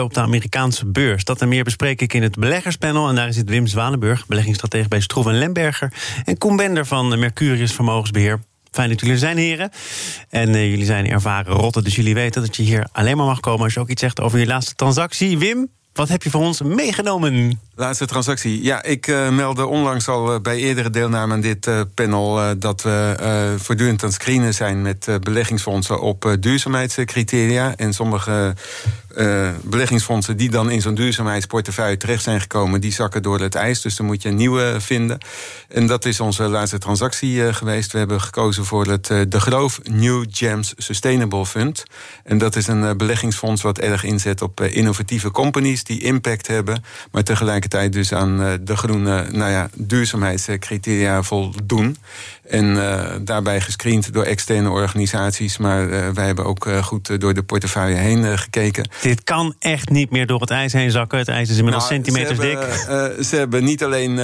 [0.00, 1.24] Op de Amerikaanse beurs.
[1.24, 3.08] Dat en meer bespreek ik in het beleggerspanel.
[3.08, 5.92] En daar zit Wim Zwanenburg, beleggingsstratege bij Stroef en Lemberger.
[6.24, 8.40] En Koen Bender van Mercurius Vermogensbeheer.
[8.70, 9.70] Fijn dat jullie er zijn, heren.
[10.28, 13.40] En uh, jullie zijn ervaren rotten, dus jullie weten dat je hier alleen maar mag
[13.40, 15.38] komen als je ook iets zegt over je laatste transactie.
[15.38, 17.60] Wim, wat heb je voor ons meegenomen?
[17.74, 18.62] Laatste transactie.
[18.62, 22.82] Ja, ik uh, meldde onlangs al uh, bij eerdere deelname aan dit uh, panel dat
[22.82, 27.76] we voortdurend aan het screenen zijn met beleggingsfondsen op duurzaamheidscriteria.
[27.76, 28.54] En sommige
[29.62, 33.80] beleggingsfondsen die dan in zo'n duurzaamheidsportefeuille terecht zijn gekomen, die zakken door het ijs.
[33.80, 35.18] Dus dan moet je een nieuwe vinden.
[35.68, 37.92] En dat is onze laatste transactie geweest.
[37.92, 41.82] We hebben gekozen voor het De Groof New Gems Sustainable Fund.
[42.24, 47.22] En dat is een beleggingsfonds wat erg inzet op innovatieve companies die impact hebben, maar
[47.22, 51.96] tegelijkertijd dus aan de groene nou ja, duurzaamheidscriteria voldoen.
[52.48, 55.58] En uh, daarbij gescreend door externe organisaties.
[55.58, 58.88] Maar uh, wij hebben ook uh, goed door de portefeuille heen gekeken.
[59.02, 61.18] Dit kan echt niet meer door het ijs heen zakken.
[61.18, 63.24] Het ijs is inmiddels nou, centimeters ze hebben, dik.
[63.24, 64.20] ze hebben niet alleen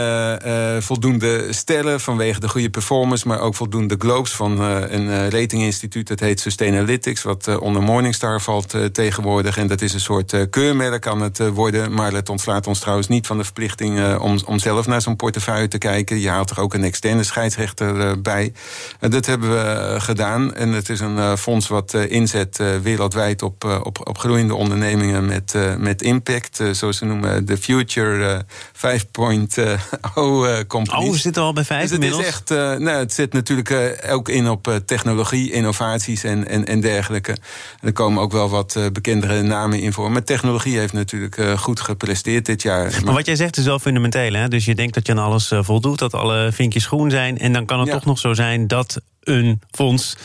[0.83, 3.29] voldoende sterren vanwege de goede performance...
[3.29, 6.09] maar ook voldoende globes van een ratinginstituut.
[6.09, 9.57] Dat heet Sustainalytics, wat onder Morningstar valt tegenwoordig.
[9.57, 11.93] En dat is een soort keurmerk aan het worden.
[11.93, 14.17] Maar het ontslaat ons trouwens niet van de verplichting...
[14.17, 16.21] om, om zelf naar zo'n portefeuille te kijken.
[16.21, 18.53] Je haalt er ook een externe scheidsrechter bij.
[19.01, 20.55] dat hebben we gedaan.
[20.55, 26.03] En het is een fonds wat inzet wereldwijd op, op, op groeiende ondernemingen met, met
[26.03, 26.63] impact.
[26.73, 28.81] zoals ze noemen de Future 5.0
[30.67, 31.07] companies.
[31.07, 34.29] Oh, we zitten al bij vijf dus het is echt, nou, Het zit natuurlijk ook
[34.29, 37.37] in op technologie, innovaties en, en, en dergelijke.
[37.81, 40.11] Er komen ook wel wat bekendere namen in voor.
[40.11, 43.01] Maar technologie heeft natuurlijk goed gepresteerd dit jaar.
[43.05, 44.33] Maar wat jij zegt is wel fundamenteel.
[44.33, 44.49] Hè?
[44.49, 47.39] Dus je denkt dat je aan alles voldoet, dat alle vinkjes groen zijn.
[47.39, 50.17] En dan kan het toch nog zo zijn dat een fonds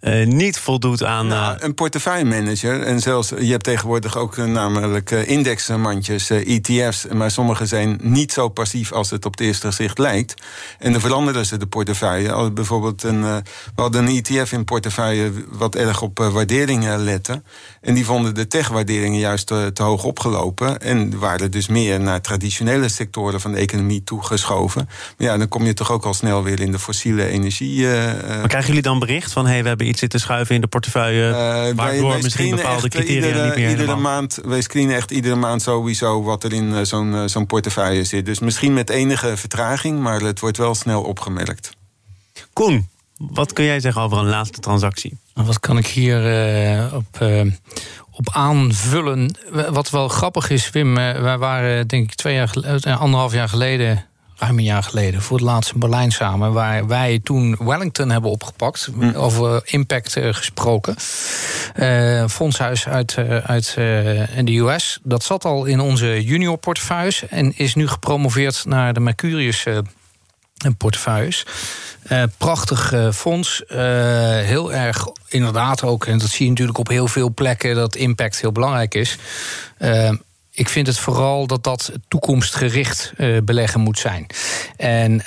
[0.00, 1.26] uh, niet voldoet aan.
[1.26, 2.82] Nou, een portefeuillemanager.
[2.82, 7.06] En zelfs, je hebt tegenwoordig ook namelijk indexmandjes, ETF's.
[7.12, 10.34] Maar sommige zijn niet zo passief als het op het eerste gezicht lijkt.
[10.78, 12.50] En dan veranderen ze de portefeuille.
[12.50, 13.42] Bijvoorbeeld, een, we
[13.74, 17.42] hadden een ETF in portefeuille wat erg op waarderingen lette.
[17.80, 20.80] En die vonden de tech-waarderingen juist te, te, hoog opgelopen.
[20.80, 24.88] En waren dus meer naar traditionele sectoren van de economie toegeschoven.
[25.18, 27.78] Maar ja, dan kom je toch ook al snel weer in de fossiele energie.
[27.78, 30.60] Uh, maar krijgen jullie dan bericht van: hé, hey, we hebben iets zitten schuiven in
[30.60, 31.28] de portefeuille.
[31.28, 33.70] Uh, waardoor wij misschien bepaalde criteria iedere, niet meer.
[33.70, 38.26] Iedere maand, wij screenen echt iedere maand sowieso wat er in zo'n zo'n portefeuille zit.
[38.26, 41.76] Dus misschien met enige vertraging, maar het wordt wel snel opgemerkt.
[42.52, 45.18] Koen, wat kun jij zeggen over een laatste transactie?
[45.34, 46.20] Wat kan ik hier
[46.84, 47.52] uh, op, uh,
[48.10, 49.38] op aanvullen?
[49.70, 54.09] Wat wel grappig is, Wim, wij waren denk ik twee jaar geleden, anderhalf jaar geleden
[54.40, 56.52] ruim een jaar geleden voor het laatst in Berlijn samen.
[56.52, 58.88] Waar wij toen Wellington hebben opgepakt.
[58.94, 59.14] Hm.
[59.14, 60.96] Over impact uh, gesproken.
[61.76, 63.76] Uh, fondshuis uit, uh, uit
[64.34, 64.98] in de US.
[65.02, 67.28] Dat zat al in onze junior portefeuilles.
[67.28, 69.66] En is nu gepromoveerd naar de Mercurius
[70.76, 71.46] portefeuilles.
[72.12, 73.62] Uh, prachtig uh, fonds.
[73.68, 73.78] Uh,
[74.38, 78.40] heel erg, inderdaad ook, en dat zie je natuurlijk op heel veel plekken, dat impact
[78.40, 79.18] heel belangrijk is.
[80.52, 83.12] Ik vind het vooral dat dat toekomstgericht
[83.44, 84.26] beleggen moet zijn.
[84.76, 85.22] En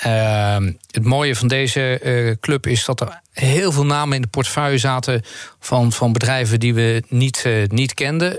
[0.90, 5.22] het mooie van deze club is dat er heel veel namen in de portefeuille zaten
[5.60, 8.38] van, van bedrijven die we niet, niet kenden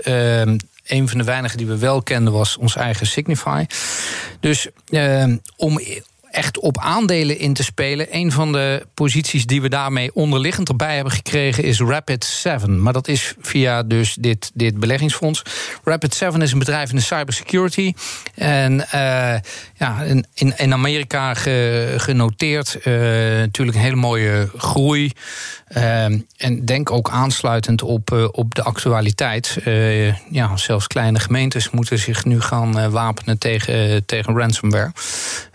[0.86, 3.64] een van de weinigen die we wel kenden was ons eigen Signify.
[4.40, 4.68] Dus
[5.56, 5.80] om
[6.36, 8.06] echt op aandelen in te spelen.
[8.10, 12.82] Een van de posities die we daarmee onderliggend erbij hebben gekregen is Rapid 7.
[12.82, 15.42] Maar dat is via dus dit, dit beleggingsfonds.
[15.84, 17.92] Rapid 7 is een bedrijf in de cybersecurity.
[18.34, 19.34] En uh,
[19.74, 20.02] ja,
[20.34, 21.34] in, in Amerika
[21.96, 22.78] genoteerd.
[22.84, 22.94] Uh,
[23.38, 25.12] natuurlijk een hele mooie groei.
[25.76, 26.04] Uh,
[26.36, 29.58] en denk ook aansluitend op, op de actualiteit.
[30.30, 34.92] ja, zelfs kleine gemeentes moeten zich nu gaan wapenen tegen, tegen ransomware.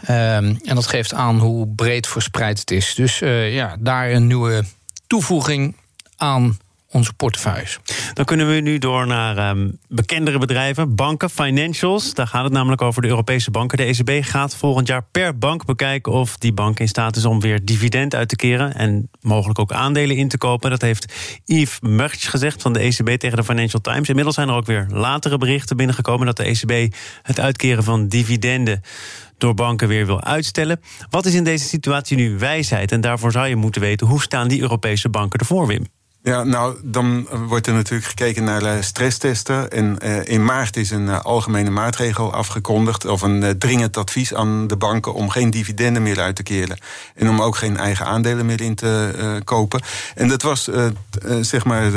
[0.06, 2.95] Ehm, en dat geeft aan hoe breed verspreid het is.
[2.95, 4.63] Dus uh, ja, daar een nieuwe
[5.07, 5.75] toevoeging
[6.15, 6.57] aan
[6.91, 7.79] onze portefeuilles.
[8.13, 12.13] Dan kunnen we nu door naar um, bekendere bedrijven, banken, financials.
[12.13, 13.77] Daar gaat het namelijk over de Europese banken.
[13.77, 17.39] De ECB gaat volgend jaar per bank bekijken of die bank in staat is om
[17.39, 20.69] weer dividend uit te keren en mogelijk ook aandelen in te kopen.
[20.69, 21.13] Dat heeft
[21.45, 24.09] Yves Merch gezegd van de ECB tegen de Financial Times.
[24.09, 28.81] Inmiddels zijn er ook weer latere berichten binnengekomen dat de ECB het uitkeren van dividenden
[29.38, 30.81] door banken weer wil uitstellen.
[31.09, 32.91] Wat is in deze situatie nu wijsheid?
[32.91, 35.85] En daarvoor zou je moeten weten hoe staan die Europese banken ervoor, Wim?
[36.23, 39.71] Ja, nou, dan wordt er natuurlijk gekeken naar uh, stresstesten.
[39.71, 44.68] En uh, in maart is een uh, algemene maatregel afgekondigd, of een dringend advies aan
[44.68, 46.77] de banken om geen dividenden meer uit te keren.
[47.15, 49.81] En om ook geen eigen aandelen meer in te kopen.
[50.15, 50.69] En dat was
[51.41, 51.91] zeg maar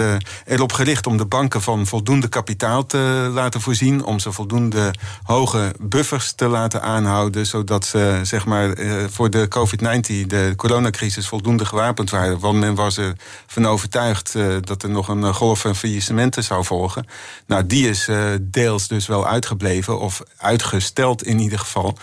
[0.44, 4.04] erop gericht om de banken van voldoende kapitaal te laten voorzien.
[4.04, 7.46] Om ze voldoende hoge buffers te laten aanhouden.
[7.46, 8.74] Zodat ze zeg maar
[9.10, 12.38] voor de COVID-19, de coronacrisis, voldoende gewapend waren.
[12.38, 13.12] Want men was er
[13.46, 17.06] van overtuigd uh, dat er nog een eh, golf van faillissementen zou volgen.
[17.46, 21.98] Nou, die is uh, deels dus wel uitgebleven, of uitgesteld in ieder geval.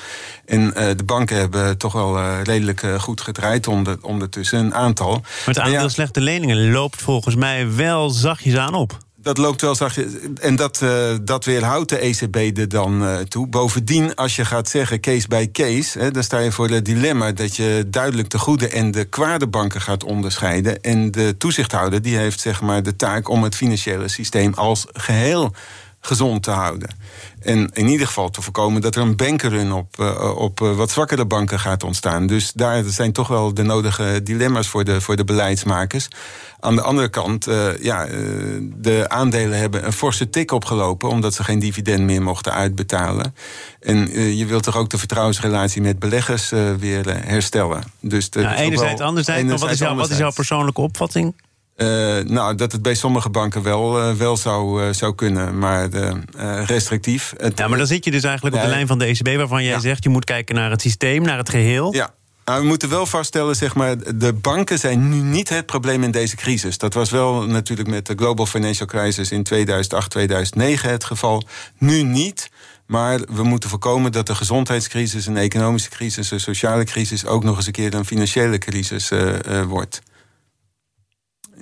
[0.46, 5.12] En de banken hebben toch wel redelijk goed gedraaid onder, ondertussen, een aantal.
[5.12, 9.75] Maar het aantal slechte leningen loopt volgens mij wel zachtjes aan op dat loopt wel
[9.75, 10.12] zachtjes.
[10.41, 13.47] En dat, uh, dat weerhoudt de ECB er dan uh, toe.
[13.47, 17.31] Bovendien, als je gaat zeggen case by case, hè, dan sta je voor het dilemma
[17.31, 20.81] dat je duidelijk de goede en de kwade banken gaat onderscheiden.
[20.81, 25.53] En de toezichthouder die heeft zeg maar de taak om het financiële systeem als geheel
[26.01, 26.89] gezond te houden.
[27.42, 31.25] En in ieder geval te voorkomen dat er een bankrun op, uh, op wat zwakkere
[31.25, 32.27] banken gaat ontstaan.
[32.27, 36.07] Dus daar zijn toch wel de nodige dilemma's voor de, voor de beleidsmakers.
[36.59, 38.06] Aan de andere kant, uh, ja,
[38.62, 41.09] de aandelen hebben een forse tik opgelopen...
[41.09, 43.36] omdat ze geen dividend meer mochten uitbetalen.
[43.80, 43.98] En
[44.38, 46.50] je wilt toch ook de vertrouwensrelatie met beleggers
[46.80, 47.83] weer herstellen.
[48.00, 51.33] Dus de, ja, enerzijds, wel, anderzijds, enerzijds, wat, is jouw, wat is jouw persoonlijke opvatting?
[51.77, 55.89] Uh, nou, dat het bij sommige banken wel, uh, wel zou, uh, zou kunnen, maar
[56.65, 57.33] restrictief.
[57.38, 59.63] Het, ja, maar dan zit je dus eigenlijk op de lijn van de ECB, waarvan
[59.63, 61.94] jij zegt je moet kijken naar het systeem, naar het geheel.
[61.94, 62.13] Ja.
[62.45, 66.12] Nou, we moeten wel vaststellen, zeg maar, de banken zijn nu niet het probleem in
[66.12, 66.77] deze crisis.
[66.77, 71.44] Dat was wel natuurlijk met de Global Financial Crisis in 2008, 2009 het geval.
[71.77, 72.50] Nu niet.
[72.85, 77.57] Maar we moeten voorkomen dat de gezondheidscrisis, een economische crisis, een sociale crisis ook nog
[77.57, 79.12] eens een keer een financiële crisis
[79.67, 80.01] wordt.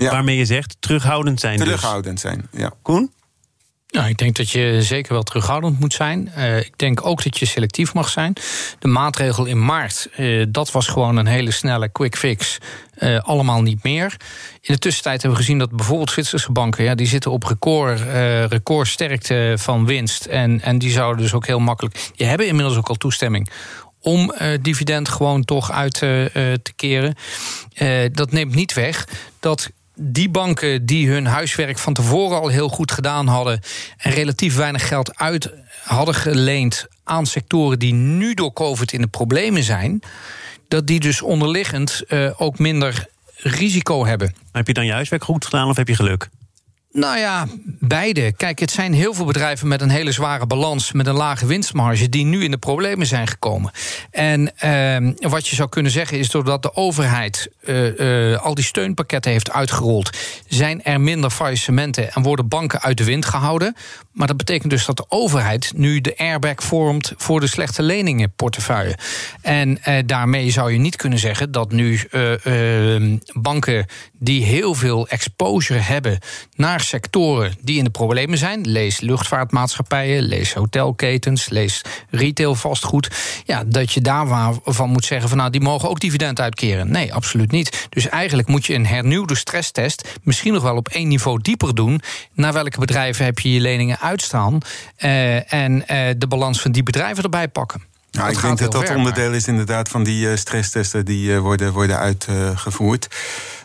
[0.08, 1.58] Waarmee je zegt terughoudend zijn.
[1.58, 1.66] Dus.
[1.66, 2.72] Terughoudend zijn, ja.
[2.82, 3.12] Koen?
[3.88, 6.32] Nou, ik denk dat je zeker wel terughoudend moet zijn.
[6.38, 8.34] Uh, ik denk ook dat je selectief mag zijn.
[8.80, 12.58] De maatregel in maart, uh, dat was gewoon een hele snelle quick fix.
[12.98, 14.16] Uh, allemaal niet meer.
[14.62, 16.84] In de tussentijd hebben we gezien dat bijvoorbeeld Zwitserse banken...
[16.84, 18.02] Ja, die zitten op record,
[18.52, 20.26] recordsterkte van winst.
[20.26, 22.10] En, en die zouden dus ook heel makkelijk...
[22.16, 23.50] Die hebben inmiddels ook al toestemming
[24.02, 27.16] om uh, dividend gewoon toch uit uh, te keren.
[27.82, 29.08] Uh, dat neemt niet weg
[29.40, 29.70] dat
[30.02, 33.62] die banken die hun huiswerk van tevoren al heel goed gedaan hadden
[33.98, 35.52] en relatief weinig geld uit
[35.84, 40.02] hadden geleend aan sectoren die nu door COVID in de problemen zijn,
[40.68, 44.34] dat die dus onderliggend uh, ook minder risico hebben.
[44.52, 46.30] Heb je dan je huiswerk goed gedaan of heb je geluk?
[46.92, 47.48] Nou ja,
[47.80, 48.32] beide.
[48.32, 52.10] Kijk, het zijn heel veel bedrijven met een hele zware balans, met een lage winstmarge,
[52.10, 53.72] die nu in de problemen zijn gekomen.
[54.12, 58.64] En uh, wat je zou kunnen zeggen is, doordat de overheid uh, uh, al die
[58.64, 63.76] steunpakketten heeft uitgerold, zijn er minder faillissementen en worden banken uit de wind gehouden.
[64.12, 68.98] Maar dat betekent dus dat de overheid nu de airbag vormt voor de slechte leningenportefeuille.
[69.42, 75.08] En uh, daarmee zou je niet kunnen zeggen dat nu ehm, banken die heel veel
[75.08, 76.20] exposure hebben
[76.56, 78.68] naar sectoren die in de problemen zijn.
[78.68, 83.10] Lees luchtvaartmaatschappijen, lees hotelketens, lees retail vastgoed.
[83.46, 86.92] Ja, dat je daarvan moet zeggen van nou, die mogen ook dividend uitkeren.
[86.92, 87.88] Nee, absoluut niet.
[87.90, 92.02] Dus eigenlijk moet je een hernieuwde stresstest misschien nog wel op één niveau dieper doen.
[92.34, 94.58] Naar welke bedrijven heb je je leningen uitstaan?
[95.00, 95.86] Uh, en uh,
[96.18, 97.84] de balans van die bedrijven erbij pakken.
[98.12, 101.98] Nou, ik denk dat dat onderdeel is inderdaad van die uh, stresstesten die worden, worden
[101.98, 103.08] uitgevoerd.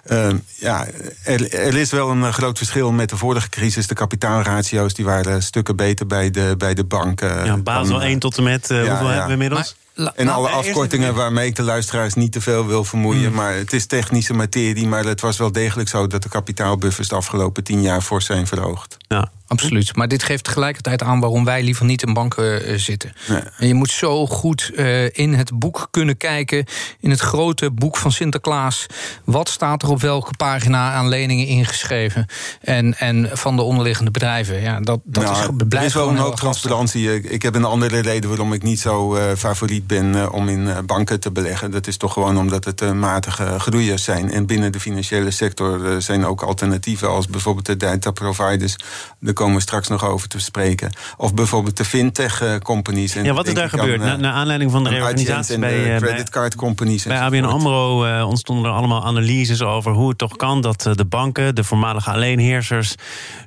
[0.07, 0.87] Uh, ja,
[1.25, 3.87] er, er, is wel een eh, groot verschil met de vorige crisis.
[3.87, 7.45] De kapitaalratio's die waren stukken beter bij de, bij de banken.
[7.45, 9.77] Ja, Basel 1 tot en met, uh, hoeveel hebben we inmiddels?
[10.15, 13.27] en alle afkortingen waarmee ik de luisteraars niet te veel wil vermoeien.
[13.27, 13.35] Hmm.
[13.35, 14.87] Maar het is technische materie.
[14.87, 18.47] Maar het was wel degelijk zo dat de kapitaalbuffers de afgelopen tien jaar fors zijn
[18.47, 18.97] verhoogd.
[19.09, 19.31] Ja.
[19.47, 19.97] Absoluut.
[19.97, 23.13] Maar dit geeft tegelijkertijd aan waarom wij liever niet in banken uh, zitten.
[23.59, 26.65] En je moet zo goed uh, in het boek kunnen kijken,
[27.01, 28.87] in het grote boek van Sinterklaas.
[29.25, 32.27] Wat staat er op welke pagina aan leningen ingeschreven.
[32.61, 34.61] En, en van de onderliggende bedrijven.
[34.61, 37.15] Ja, dat, dat Nou, is, er is wel gewoon een hoop transparantie.
[37.15, 40.49] Ik, ik heb een andere reden waarom ik niet zo eh, favoriet ben eh, om
[40.49, 41.71] in eh, banken te beleggen.
[41.71, 44.31] Dat is toch gewoon omdat het eh, matige groeiers zijn.
[44.31, 48.77] En binnen de financiële sector eh, zijn ook alternatieven als bijvoorbeeld de data providers.
[49.21, 50.91] Daar komen we straks nog over te spreken.
[51.17, 53.15] Of bijvoorbeeld de fintech eh, companies.
[53.15, 54.01] En Ja, wat is daar gebeurd?
[54.01, 57.05] Na, naar aanleiding van de reorganisatie bij, creditcard companies.
[57.05, 57.43] bij ABN.
[57.45, 61.55] AMRO eh, ontstonden er allemaal analyses over hoe het toch kan dat eh, de banken,
[61.55, 62.95] de voormalige alleenheersers,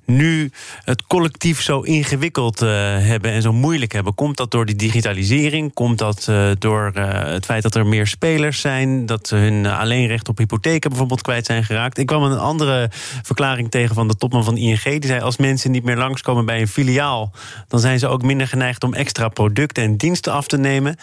[0.06, 0.52] nu
[0.84, 4.16] het collectief zo ingewikkeld eh, hebben en zo moeilijk hebben.
[4.16, 5.74] Komt dat door die digitalisering?
[5.74, 9.06] Komt dat eh, door het feit dat er meer spelers zijn?
[9.06, 11.98] Dat ze hun alleenrecht op hypotheken bijvoorbeeld kwijt zijn geraakt?
[11.98, 12.90] Ik kwam een andere
[13.24, 14.84] verklaring tegen van de topman van ING.
[14.84, 17.32] Die zei als mensen niet meer langskomen bij een filiaal,
[17.68, 20.96] dan zijn ze ook minder geneigd om extra producten en diensten af te nemen.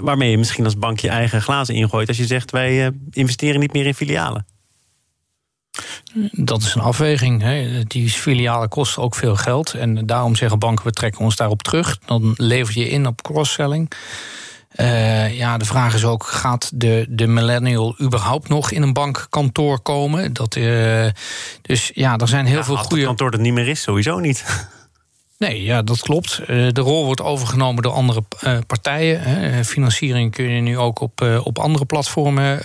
[0.00, 3.72] waarmee je misschien als bank je eigen glazen ingooit als je zegt wij investeren niet
[3.72, 4.46] meer in filialen.
[6.32, 7.42] Dat is een afweging.
[7.42, 7.82] Hè.
[7.84, 9.74] Die filialen kosten ook veel geld.
[9.74, 11.98] En daarom zeggen banken, we trekken ons daarop terug.
[12.04, 13.90] Dan lever je in op cross-selling.
[14.68, 19.80] Eh, ja, de vraag is ook, gaat de, de millennial überhaupt nog in een bankkantoor
[19.80, 20.32] komen?
[20.32, 21.06] Dat, eh,
[21.62, 23.04] dus ja, er zijn heel Ja, veel goede...
[23.04, 24.66] kantoor dat niet meer is, sowieso niet.
[25.38, 26.38] Nee, ja, dat klopt.
[26.38, 28.22] Eh, de rol wordt overgenomen door andere
[28.66, 29.20] partijen.
[29.22, 29.64] hè.
[29.64, 32.60] Financiering kun je nu ook op, op andere platformen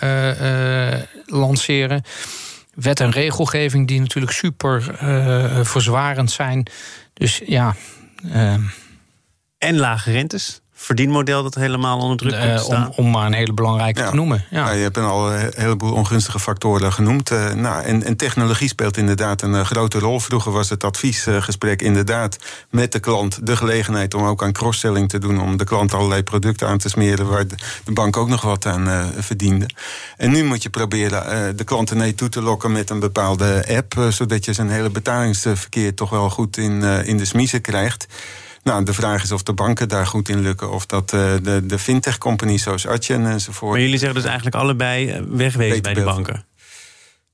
[1.25, 2.03] lanceren.
[2.73, 6.67] Wet en regelgeving die natuurlijk super eh, verzwarend zijn.
[7.13, 7.75] Dus ja,
[8.31, 8.55] eh,
[9.57, 10.62] En lage rentes.
[10.83, 12.87] Verdienmodel dat helemaal onder druk komt te eh, staan.
[12.95, 14.09] om, om maar een hele belangrijke Ja.
[14.09, 14.45] te noemen.
[14.49, 14.65] Ja.
[14.65, 17.31] Ja, je hebt al een heleboel ongunstige factoren genoemd.
[17.31, 20.19] Eh, nou, en, en technologie speelt inderdaad een eh, grote rol.
[20.19, 22.37] Vroeger was het adviesgesprek inderdaad
[22.69, 25.41] met de klant de gelegenheid om ook aan cross-selling te doen.
[25.41, 28.65] Om de klant allerlei producten aan te smeren waar de, de bank ook nog wat
[28.65, 29.69] aan eh, verdiende.
[30.17, 33.65] En nu moet je proberen eh, de klant nee toe te lokken met een bepaalde
[33.77, 34.05] app.
[34.09, 38.07] zodat je zijn hele betalingsverkeer toch wel goed in, eh, in de smiezen krijgt.
[38.63, 40.71] Nou, de vraag is of de banken daar goed in lukken.
[40.71, 43.71] Of dat eh, de, de fintech-companies zoals Adyen enzovoort.
[43.71, 46.45] Maar jullie zeggen dus eigenlijk allebei eh, wegwezen bij de banken.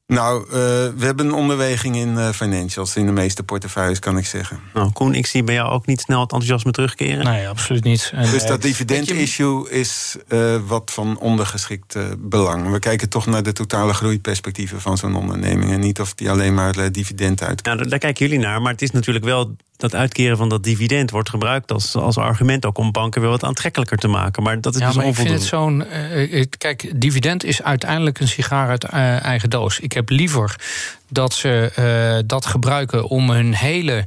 [0.10, 0.51] Nou, eh,
[0.96, 2.96] we hebben een onderweging in eh, financials.
[2.96, 4.60] In de meeste portefeuilles, kan ik zeggen.
[4.74, 7.25] Nou, Koen, ik zie bij jou ook niet snel het enthousiasme terugkeren.
[7.25, 8.12] Nee, absoluut niet.
[8.16, 12.72] En, Dus dat dividend-issue je, is eh, wat van ondergeschikt belang.
[12.72, 15.72] We kijken toch naar de totale groeiperspectieven van zo'n onderneming.
[15.72, 17.63] En niet of die alleen maar dividend uit.
[17.63, 18.62] Nou, daar, daar kijken jullie naar.
[18.62, 22.66] Maar het is natuurlijk wel dat uitkeren van dat dividend wordt gebruikt als, als argument
[22.66, 24.44] ook om banken weer wat aantrekkelijker te maken.
[24.44, 25.82] Maar dat is Ja, dus maar ik vind onvoldoende.
[25.82, 26.48] het zo'n.
[26.58, 29.80] kijk, dividend is uiteindelijk een sigaar uit eigen doos.
[29.80, 30.56] Ik heb liever
[31.10, 34.06] dat ze eh, dat gebruiken om hun hele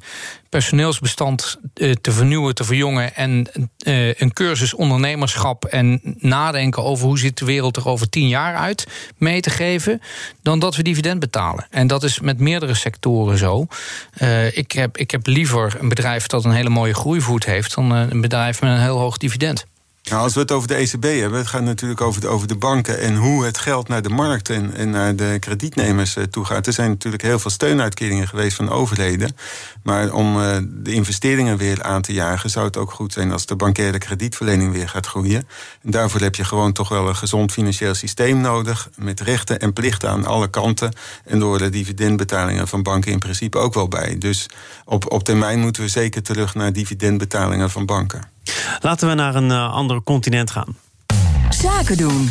[0.48, 3.14] personeelsbestand eh, te vernieuwen, te verjongen.
[3.14, 8.28] En eh, een cursus ondernemerschap en nadenken over hoe ziet de wereld er over tien
[8.28, 10.00] jaar uit mee te geven.
[10.42, 11.66] Dan dat we dividend betalen.
[11.70, 13.66] En dat is met meerdere sectoren zo.
[14.52, 18.20] Ik, heb, ik heb liever een bedrijf dat een hele mooie groeivoet heeft dan een
[18.20, 19.66] bedrijf met een heel hoog dividend.
[20.02, 22.56] Nou, als we het over de ECB hebben, het gaat natuurlijk over de, over de
[22.56, 26.66] banken en hoe het geld naar de markt en, naar de kredietnemers eh, toe gaat.
[26.66, 29.36] Er zijn natuurlijk heel veel steunuitkeringen geweest van overheden.
[29.82, 33.46] Maar om eh, de investeringen weer aan te jagen, zou het ook goed zijn als
[33.46, 35.48] de bankaire kredietverlening weer gaat groeien.
[35.82, 38.90] En daarvoor heb je gewoon toch wel een gezond financieel systeem nodig.
[38.96, 40.92] Met rechten en plichten aan alle kanten.
[41.24, 44.18] En door de dividendbetalingen van banken in principe ook wel bij.
[44.18, 44.46] Dus
[44.84, 48.30] op, op termijn moeten we zeker terug naar dividendbetalingen van banken.
[48.80, 50.76] Laten we naar een eh, ander continent gaan.
[51.50, 52.30] Zaken doen.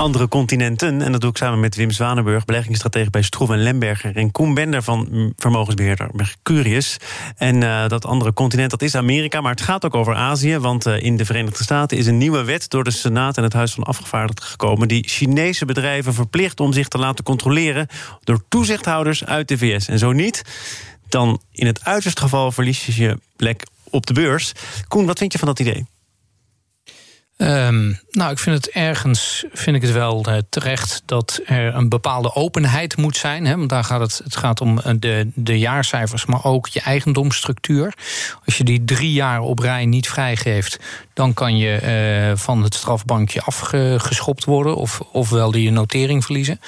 [0.00, 4.16] Andere continenten, en dat doe ik samen met Wim Zwanenburg, beleggingsstratege bij Stroef en Lemberger,
[4.16, 6.96] en Koen Bender van vermogensbeheerder Mercurius.
[7.36, 10.86] En eh, dat andere continent, dat is Amerika, maar het gaat ook over Azië, want
[10.86, 13.72] eh, in de Verenigde Staten is een nieuwe wet door de Senaat en het Huis
[13.72, 17.86] van Afgevaardigden gekomen, die Chinese bedrijven verplicht om zich te laten controleren
[18.24, 19.88] door toezichthouders uit de VS.
[19.88, 20.42] En zo niet,
[21.08, 24.52] dan in het uiterste geval verlies je je plek op de beurs.
[24.88, 25.86] Koen, wat vind je van dat idee?
[27.40, 31.88] Ehm, nou, ik vind het ergens vind ik het wel eh, terecht dat er een
[31.88, 33.46] bepaalde openheid moet zijn.
[33.46, 36.80] Hè, want daar gaat het, het gaat om eh, de, de jaarcijfers, maar ook je
[36.80, 37.94] eigendomsstructuur.
[38.44, 40.78] Als je die drie jaar op rij niet vrijgeeft,
[41.14, 46.60] dan kan je eh, van het strafbankje afgeschopt worden, of, ofwel die notering verliezen.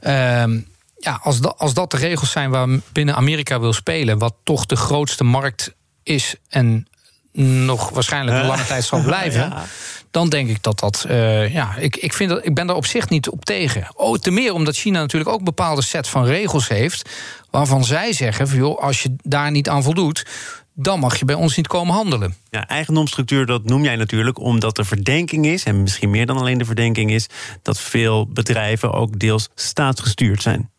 [0.00, 0.60] Ehm,
[0.98, 4.76] ja, als, als dat de regels zijn waar binnen Amerika wil spelen, wat toch de
[4.76, 6.86] grootste markt is en
[7.66, 9.40] nog waarschijnlijk een lange tijd zal blijven.
[9.40, 9.64] Ja.
[10.10, 11.04] Dan denk ik dat dat.
[11.08, 13.86] eh, ja, ik, ik, vind dat, ik ben daar op zich niet op tegen.
[13.94, 17.10] Oh, te meer omdat China natuurlijk ook een bepaalde set van regels heeft.
[17.50, 20.26] waarvan zij zeggen: van, joh, als je daar niet aan voldoet.
[20.74, 22.34] dan mag je bij ons niet komen handelen.
[22.50, 26.58] Ja, eigendomsstructuur, dat noem jij natuurlijk omdat er verdenking is, en misschien meer dan alleen
[26.58, 27.26] de verdenking is,
[27.62, 30.70] dat veel bedrijven ook deels staatsgestuurd zijn.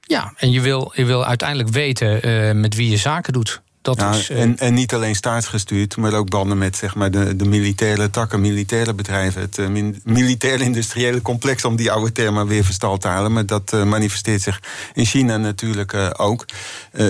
[0.00, 3.62] Ja, en je wil, je wil uiteindelijk weten uh, met wie je zaken doet.
[3.82, 7.36] Dat is, uh, en, en niet alleen staatsgestuurd, maar ook banden met zeg maar, de,
[7.36, 9.40] de militaire takken, militaire bedrijven.
[9.40, 13.32] Het uh, militair-industriële complex, om die oude termen weer verstald te halen.
[13.32, 14.62] Maar dat uh, manifesteert zich
[14.94, 16.46] in China natuurlijk ook.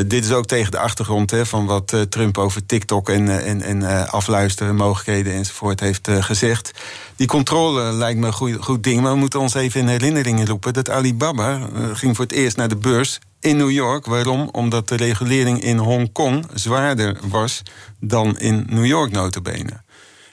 [0.07, 4.09] dit is ook tegen de achtergrond hè, van wat Trump over TikTok en, en, en
[4.11, 6.71] afluisteren, mogelijkheden enzovoort heeft gezegd.
[7.17, 10.49] Die controle lijkt me een goed, goed ding, maar we moeten ons even in herinnering
[10.49, 14.06] roepen dat Alibaba ging voor het eerst naar de beurs in New York.
[14.06, 14.49] Waarom?
[14.52, 17.62] Omdat de regulering in Hongkong zwaarder was
[18.00, 19.80] dan in New York notabene.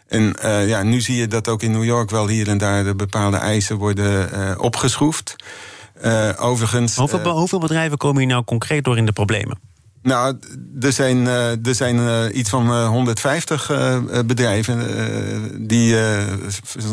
[0.07, 2.83] En uh, ja, nu zie je dat ook in New York wel hier en daar
[2.83, 5.35] de bepaalde eisen worden uh, opgeschroefd.
[6.05, 6.95] Uh, overigens.
[6.95, 9.59] Hoeveel, hoeveel bedrijven komen hier nou concreet door in de problemen?
[10.01, 10.37] Nou,
[10.79, 13.71] er zijn, uh, er zijn uh, iets van uh, 150
[14.25, 15.95] bedrijven die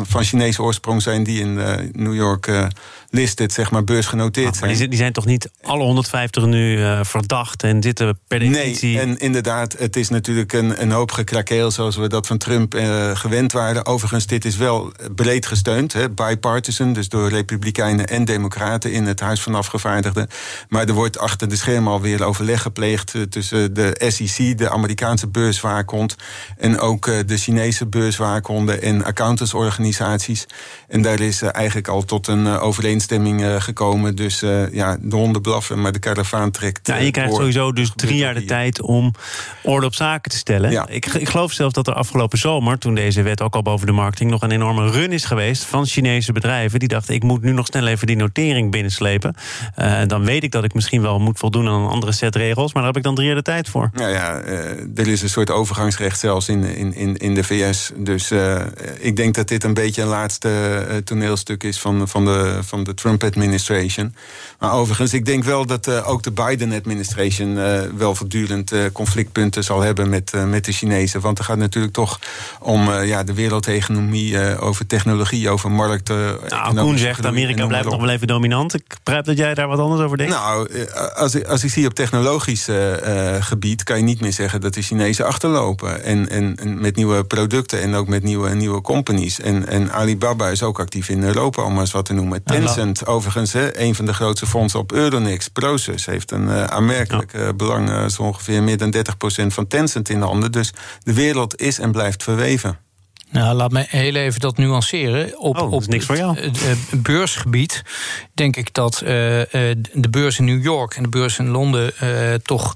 [0.03, 1.53] van Chinese oorsprong zijn, die in
[1.91, 2.69] New York
[3.09, 4.77] listed, zeg maar, beursgenoteerd maar zijn.
[4.77, 8.95] Die, die, zijn toch niet alle 150 nu verdacht en zitten per definitie.
[8.95, 12.73] Nee, en inderdaad, het is natuurlijk een, een hoop gekrakeel zoals we dat van Trump
[13.13, 13.85] gewend waren.
[13.85, 19.19] Overigens, dit is wel breed gesteund, hè, bipartisan, dus door Republikeinen en Democraten in het
[19.19, 20.27] Huis van Afgevaardigden.
[20.69, 26.15] Maar er wordt achter de schermen alweer overleg gepleegd tussen de SEC, de Amerikaanse beurswaakhond,
[26.57, 30.45] en ook de Chinese beurswaakhonden en accountantsorganisaties.
[30.87, 34.15] En daar is eigenlijk al tot een overeenstemming gekomen.
[34.15, 34.39] Dus
[34.71, 36.87] ja, de honden blaffen, maar de karavaan trekt.
[36.87, 39.11] Ja, je krijgt sowieso dus drie jaar de tijd om
[39.63, 40.71] orde op zaken te stellen.
[40.71, 40.87] Ja.
[40.87, 43.91] Ik, ik geloof zelfs dat er afgelopen zomer, toen deze wet ook al boven de
[43.91, 46.79] marketing, nog een enorme run is geweest van Chinese bedrijven.
[46.79, 49.35] Die dachten, ik moet nu nog snel even die notering binnenslepen.
[49.77, 52.73] Uh, dan weet ik dat ik misschien wel moet voldoen aan een andere set regels.
[52.73, 53.89] Maar daar heb ik dan drie jaar de tijd voor.
[53.93, 54.57] Nou ja, uh,
[54.95, 56.63] er is een soort overgangsrecht zelfs in,
[56.95, 57.91] in, in de VS.
[57.95, 58.61] Dus uh,
[58.99, 60.49] ik denk dat dit een beetje een laatste
[60.89, 64.15] uh, toneelstuk is van, van de, van de Trump-administration.
[64.59, 67.55] Maar overigens, ik denk wel dat ook de Biden-administration
[67.97, 71.21] wel voortdurend conflictpunten zal hebben met, met de Chinezen.
[71.21, 72.19] Want er gaat natuurlijk toch
[72.59, 76.37] om ja, de wereldeconomie, over technologie, over markten.
[76.47, 78.73] Nou, Koen zegt, Amerika blijft nog wel even dominant.
[78.73, 80.33] Ik begrijp dat jij daar wat anders over denkt.
[80.33, 80.69] Nou,
[81.15, 82.67] als ik, als ik zie op technologisch
[83.39, 86.03] gebied kan je niet meer zeggen dat de Chinezen achterlopen.
[86.03, 89.39] En, en, en, met nieuwe producten en ook met nieuwe, nieuwe companies.
[89.39, 92.43] En, en Alibaba is ook actief in Europa, om maar eens wat te noemen.
[92.43, 95.53] Tencent, ja, overigens, hè, een van de grootste fondsen op Euronext.
[95.53, 97.53] Proces heeft een uh, aanmerkelijk ja.
[97.53, 97.89] belang.
[97.89, 98.99] Uh, zo ongeveer meer dan 30%
[99.47, 100.51] van Tencent in handen.
[100.51, 102.84] Dus de wereld is en blijft verweven.
[103.35, 105.39] Nou, laat me heel even dat nuanceren.
[105.39, 106.39] Op, oh, op niks voor jou.
[106.39, 107.83] Het, het beursgebied
[108.33, 112.33] denk ik dat uh, de beurs in New York en de beurs in Londen uh,
[112.33, 112.75] toch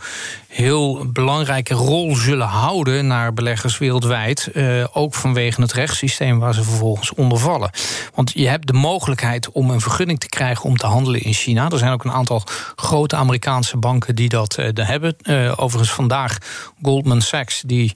[0.50, 4.50] heel belangrijke rol zullen houden naar beleggers wereldwijd.
[4.54, 7.70] Uh, ook vanwege het rechtssysteem waar ze vervolgens onder vallen.
[8.14, 11.70] Want je hebt de mogelijkheid om een vergunning te krijgen om te handelen in China.
[11.70, 12.44] Er zijn ook een aantal
[12.76, 15.16] grote Amerikaanse banken die dat uh, hebben.
[15.24, 16.38] Uh, overigens vandaag
[16.82, 17.94] Goldman Sachs, die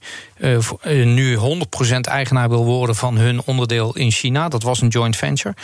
[0.84, 1.40] nu 100%
[2.00, 4.48] eigenaar wil worden van hun onderdeel in China.
[4.48, 5.54] Dat was een joint venture.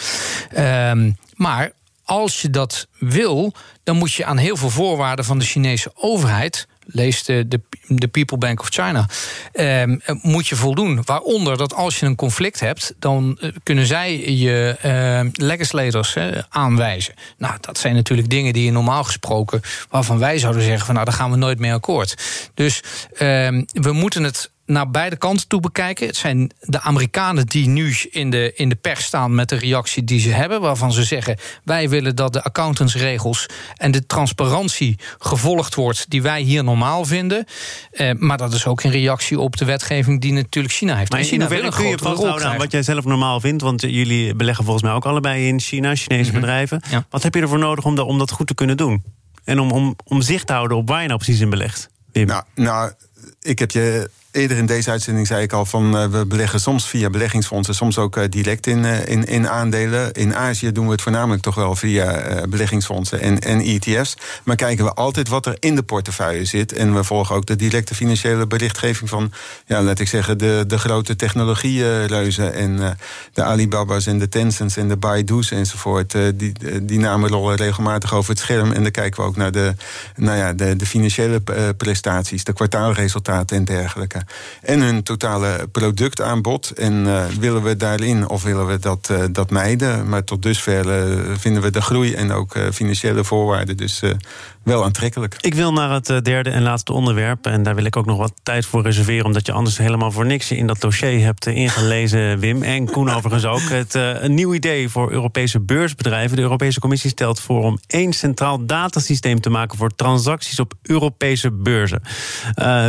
[0.91, 1.73] Um, maar
[2.05, 6.67] als je dat wil, dan moet je aan heel veel voorwaarden van de Chinese overheid
[6.93, 7.49] lees de,
[7.87, 9.09] de, People Bank of China,
[9.53, 9.83] eh,
[10.23, 11.03] moet je voldoen.
[11.05, 17.15] Waaronder dat als je een conflict hebt, dan kunnen zij je eh, legislators eh, aanwijzen.
[17.39, 21.07] Nou, dat zijn natuurlijk dingen die je normaal gesproken, waarvan wij zouden zeggen van nou,
[21.07, 22.15] daar gaan we nooit mee akkoord.
[22.55, 22.83] Dus
[23.73, 26.07] we moeten het naar beide kanten toe bekijken.
[26.07, 30.05] Het zijn de Amerikanen die nu in de, in de pers staan met de reactie
[30.05, 35.75] die ze hebben, waarvan ze zeggen: wij willen dat de accountantsregels en de transparantie gevolgd
[35.75, 37.45] wordt die wij hier normaal vinden.
[37.91, 41.11] Eh, maar dat is ook een reactie op de wetgeving die natuurlijk China heeft.
[41.11, 43.63] Maar in China wil een kun je vasthouden aan wat jij zelf normaal vindt?
[43.63, 46.41] Want jullie beleggen volgens mij ook allebei in China, Chinese mm -hmm.
[46.41, 46.83] bedrijven.
[46.91, 47.07] Ja.
[47.11, 49.03] Wat heb je ervoor nodig om, de, om dat goed te kunnen doen?
[49.45, 51.89] En om, om, om zicht te houden op waar je nou precies in belegt?
[52.13, 52.93] Nou, nou,
[53.41, 56.87] ik heb je eerder in deze uitzending zei ik al van uh, we beleggen soms
[56.89, 60.13] via beleggingsfondsen, soms ook uh, direct in, uh, in, in aandelen.
[60.13, 64.17] In Azië doen we het voornamelijk toch wel via beleggingsfondsen en, en ETF's.
[64.45, 66.73] Maar kijken we altijd wat er in de portefeuille zit.
[66.73, 69.33] En we volgen ook de directe financiële berichtgeving van,
[69.67, 72.97] ja, laat ik zeggen, de, de grote technologiereuzen en
[73.33, 76.15] de Alibaba's en de Tencents en de Baidu's enzovoort.
[76.35, 78.73] die, die namen rollen regelmatig over het scherm.
[78.73, 79.75] En dan kijken we ook naar de,
[80.17, 81.43] nou ja, de, de financiële
[81.77, 84.20] prestaties, de kwartaalresultaten en dergelijke.
[84.63, 86.71] En hun totale productaanbod.
[86.71, 87.05] En
[87.41, 90.09] willen we daarin of willen we dat, dat mijden?
[90.09, 90.85] Maar tot dusver
[91.39, 94.03] vinden we de groei en ook financiële voorwaarden dus
[94.63, 95.37] wel aantrekkelijk.
[95.41, 97.47] Ik wil naar het derde en laatste onderwerp.
[97.47, 100.27] En daar wil ik ook nog wat tijd voor reserveren, omdat je anders helemaal voor
[100.27, 102.63] niks in dat dossier hebt ingelezen, Wim.
[102.63, 103.61] En Koen overigens ook.
[103.61, 106.37] Het, een nieuw idee voor Europese beursbedrijven.
[106.37, 111.51] De Europese Commissie stelt voor om één centraal datasysteem te maken voor transacties op Europese
[111.51, 112.03] beurzen.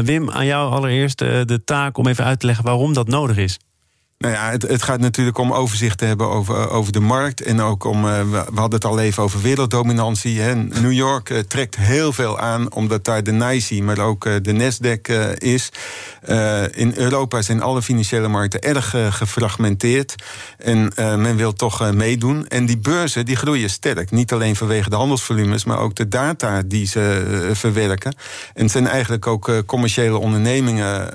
[0.03, 3.37] Wim, aan jou allereerst uh, de taak om even uit te leggen waarom dat nodig
[3.37, 3.59] is.
[4.21, 7.41] Nou ja, het, het, gaat natuurlijk om overzicht te hebben over, eh, over de markt.
[7.41, 10.39] En ook om, uh, we hadden het al even over werelddominantie.
[10.39, 10.55] Hè.
[10.55, 15.37] New York uh, trekt heel veel aan, omdat daar de NYSE, maar ook de Nasdaq
[15.37, 15.71] is.
[16.71, 20.15] in Europa zijn alle financiële markten erg gefragmenteerd.
[20.57, 22.47] En men wil toch meedoen.
[22.47, 24.11] En die beurzen die groeien sterk.
[24.11, 28.15] Niet alleen vanwege de handelsvolumes, maar ook de data die ze verwerken.
[28.53, 31.09] En het zijn eigenlijk ook commerciële ondernemingen.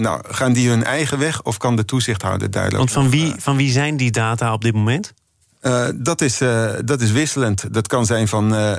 [0.00, 3.70] nou, gaan die hun eigen weg of kan de toezichthouder want van wie, van wie
[3.70, 5.14] zijn die data op dit moment?
[5.62, 7.74] Uh, dat, is, uh, dat is wisselend.
[7.74, 8.70] Dat kan zijn van uh,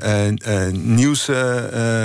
[0.72, 1.24] nieuws,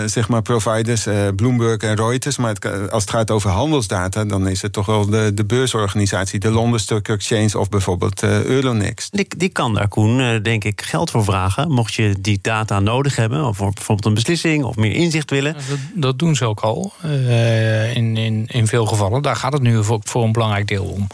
[0.06, 1.06] zeg maar, providers,
[1.36, 2.36] Bloomberg en Reuters.
[2.36, 6.40] Maar het, als het gaat over handelsdata, dan is het toch wel de, de beursorganisatie,
[6.40, 9.12] de London Stock Exchange of bijvoorbeeld Euronext.
[9.12, 11.70] Die, die kan daar, Koen, denk ik, geld voor vragen.
[11.70, 15.52] Mocht je die data nodig hebben, of voor bijvoorbeeld een beslissing of meer inzicht willen.
[15.52, 16.92] Dat, dat doen ze ook al
[17.94, 19.22] in, in, in veel gevallen.
[19.22, 21.06] Daar gaat het nu voor, voor een belangrijk deel om.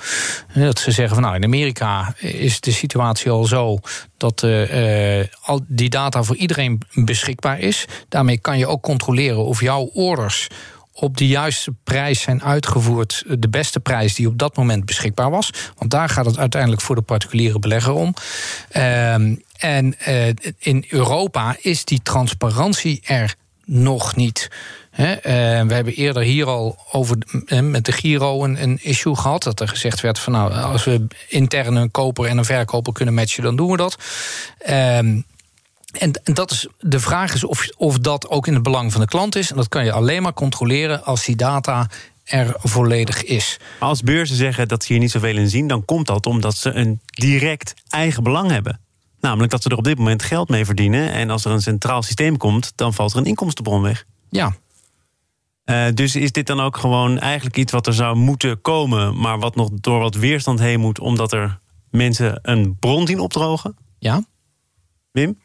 [0.54, 3.78] Dat ze zeggen van nou, in Amerika is de situatie al zo
[4.16, 7.84] dat uh, al die data voor iedereen beschikbaar is.
[8.08, 10.48] Daarmee kan je ook controleren of jouw orders
[10.92, 13.24] op de juiste prijs zijn uitgevoerd.
[13.38, 15.50] De beste prijs die op dat moment beschikbaar was.
[15.76, 18.14] Want daar gaat het uiteindelijk voor de particuliere belegger om.
[18.76, 19.14] Uh,
[19.58, 19.94] en
[20.58, 23.34] in Europa is die transparantie er
[23.70, 24.50] nog niet.
[24.90, 27.16] He, uh, we hebben eerder hier al over
[27.62, 29.42] met de Giro een, een, issue gehad.
[29.42, 33.14] Dat er gezegd werd van nou, als we intern een koper en een verkoper kunnen
[33.14, 33.98] matchen, dan doen we dat.
[34.68, 35.24] Um,
[35.92, 39.00] en, en, dat is, de vraag is of, of dat ook in het belang van
[39.00, 39.50] de klant is.
[39.50, 41.88] En dat kan je alleen maar controleren als die data
[42.24, 43.58] er volledig is.
[43.78, 46.70] Als beurzen zeggen dat ze hier niet zoveel in zien, dan komt dat omdat ze
[46.70, 48.80] een direct eigen belang hebben.
[49.20, 51.12] Namelijk dat ze er op dit moment geld mee verdienen.
[51.12, 54.04] En als er een centraal systeem komt, dan valt er een inkomstenbron weg.
[54.30, 54.54] Ja,
[55.70, 59.38] uh, dus is dit dan ook gewoon eigenlijk iets wat er zou moeten komen, maar
[59.38, 63.76] wat nog door wat weerstand heen moet, omdat er mensen een bron zien opdrogen?
[63.98, 64.24] Ja.
[65.10, 65.38] Wim?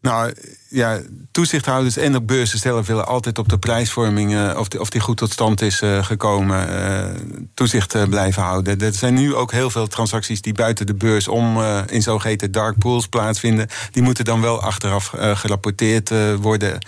[0.00, 0.34] Nou,
[0.70, 4.90] ja, toezichthouders en de beurzen zelf willen altijd op de prijsvorming, uh, of, die, of
[4.90, 7.04] die goed tot stand is uh, gekomen, uh,
[7.54, 8.80] toezicht blijven houden.
[8.80, 12.78] Er zijn nu ook heel veel transacties die buiten de beurs om in zogeheten dark
[12.78, 13.68] pools plaatsvinden.
[13.90, 16.78] Die moeten dan wel achteraf gerapporteerd worden.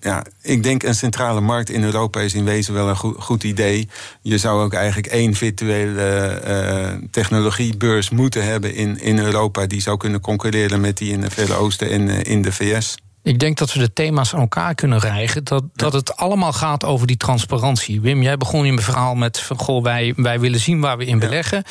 [0.00, 3.44] ja, ik denk een centrale markt in Europa is in wezen wel een goed, goed
[3.44, 3.88] idee.
[4.22, 10.20] Je zou ook eigenlijk één virtuele technologiebeurs moeten hebben in, in Europa die zou kunnen
[10.20, 12.87] concurreren met die in het Verre Oosten en in de VS.
[13.28, 15.44] Ik denk dat we de thema's aan elkaar kunnen rijgen.
[15.44, 18.00] Dat, dat het allemaal gaat over die transparantie.
[18.00, 21.04] Wim, jij begon in mijn verhaal met: van, goh, wij, wij willen zien waar we
[21.04, 21.64] in beleggen.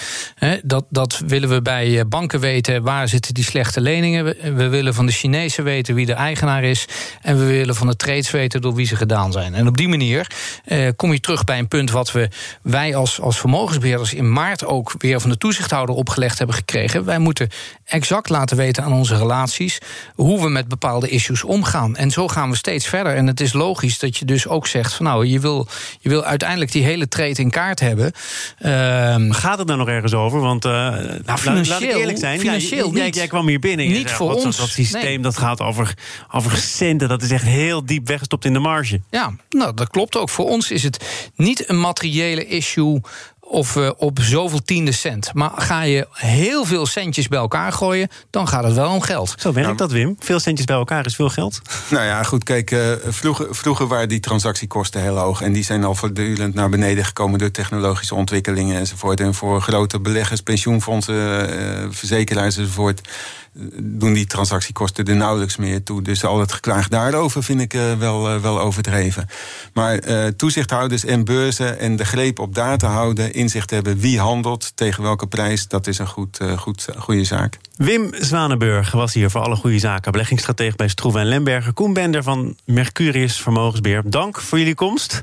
[0.63, 2.83] dat, dat willen we bij eh, banken weten.
[2.83, 4.25] Waar zitten die slechte leningen?
[4.55, 6.85] We, willen van de Chinezen weten wie de eigenaar is.
[7.21, 9.53] En we willen van de trades weten door wie ze gedaan zijn.
[9.53, 10.31] En op die manier
[10.65, 12.29] eh, kom je terug bij een punt wat we,
[12.61, 17.05] wij als, als vermogensbeheerders in maart ook weer van de toezichthouder opgelegd hebben gekregen.
[17.05, 17.49] Wij moeten
[17.85, 19.79] exact laten weten aan onze relaties
[20.15, 21.95] hoe we met bepaalde issues omgaan.
[21.95, 23.15] En zo gaan we steeds verder.
[23.15, 25.67] En het is logisch dat je dus ook zegt: van nou, je wil,
[25.99, 28.11] je wil uiteindelijk die hele trade in kaart hebben.
[28.59, 30.39] Uh, Gaat het daar nog ergens over?
[30.39, 32.39] Want uh, nou, laat, ik eerlijk zijn.
[32.39, 33.87] Financieel ja, jij, jij, kwam hier binnen.
[33.87, 34.57] Niet voor ons.
[34.57, 35.93] Dat systeem dat gaat over,
[36.31, 37.09] over centen.
[37.09, 39.01] Dat is echt heel diep weggestopt in de marge.
[39.09, 40.29] Ja, nou, dat klopt ook.
[40.29, 43.01] Voor ons is het niet een materiële issue
[43.49, 45.33] of uh, op zoveel tiende cent.
[45.33, 49.35] Maar ga je heel veel centjes bij elkaar gooien, dan gaat het wel om geld.
[49.37, 50.15] Zo werkt dat, Wim.
[50.19, 51.61] Veel centjes bij elkaar is veel geld.
[51.89, 55.41] Nou ja, goed, kijk, uh, vroeger, vroeger waren die transactiekosten heel hoog.
[55.41, 59.19] En die zijn al voortdurend naar beneden gekomen door technologische ontwikkelingen enzovoort.
[59.19, 63.01] En voor grote beleggers, pensioenfondsen, uh, verzekeraars enzovoort
[63.79, 66.01] doen die transactiekosten er nauwelijks meer toe.
[66.01, 69.27] Dus al het geklaag daarover vind ik uh, wel, uh, wel overdreven.
[69.73, 74.71] Maar uh, toezichthouders en beurzen en de greep op data houden, inzicht hebben wie handelt,
[74.75, 77.57] tegen welke prijs, dat is een goed, goed, goede zaak.
[77.75, 80.11] Wim Zwanenburg was hier voor alle goede zaken.
[80.11, 81.73] Beleggingsstratege bij Stroeven en Lemberger.
[81.73, 84.01] Koen Bender van Mercurius Vermogensbeheer.
[84.05, 85.21] Dank voor jullie komst.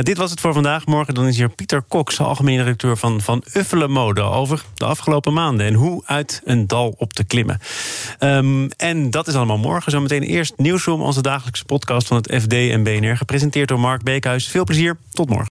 [0.00, 0.86] Dit was het voor vandaag.
[0.86, 4.22] Morgen dan is hier Pieter Cox, algemeen directeur van Van Uffelen Mode...
[4.22, 7.53] over de afgelopen maanden en hoe uit een dal op te klimmen.
[8.20, 9.92] Um, en dat is allemaal morgen.
[9.92, 13.16] Zometeen eerst Nieuwsroom, onze dagelijkse podcast van het FD en BNR...
[13.16, 14.48] gepresenteerd door Mark Beekhuis.
[14.48, 15.52] Veel plezier, tot morgen.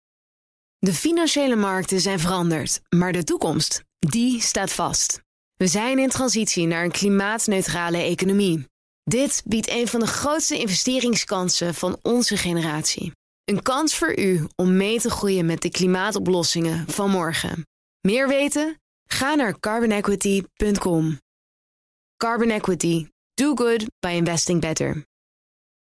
[0.78, 5.20] De financiële markten zijn veranderd, maar de toekomst, die staat vast.
[5.56, 8.66] We zijn in transitie naar een klimaatneutrale economie.
[9.04, 13.12] Dit biedt een van de grootste investeringskansen van onze generatie.
[13.44, 17.66] Een kans voor u om mee te groeien met de klimaatoplossingen van morgen.
[18.00, 18.80] Meer weten?
[19.06, 21.18] Ga naar carbonequity.com.
[22.22, 23.08] Carbon Equity.
[23.36, 25.02] Do good by investing better.